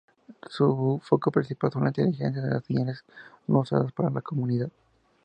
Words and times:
Su 0.49 0.99
foco 1.03 1.29
principal 1.31 1.71
son 1.71 1.83
la 1.83 1.89
inteligencia 1.89 2.41
de 2.41 2.49
las 2.49 2.65
señales 2.65 3.03
no 3.45 3.59
usadas 3.59 3.91
para 3.91 4.09
la 4.09 4.21
comunicación. 4.23 4.71